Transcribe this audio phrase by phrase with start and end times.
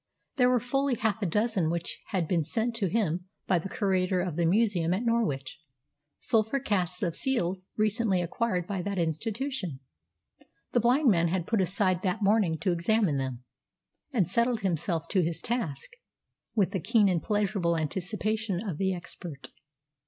[0.37, 4.19] There were fully half a dozen which had been sent to him by the curator
[4.19, 5.61] of the museum at Norwich,
[6.19, 9.79] sulphur casts of seals recently acquired by that institution.
[10.71, 13.43] The blind man had put aside that morning to examine them,
[14.11, 15.91] and settled himself to his task
[16.55, 19.49] with the keen and pleasurable anticipation of the expert.